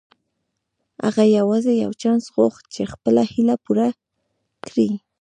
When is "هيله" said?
3.31-3.55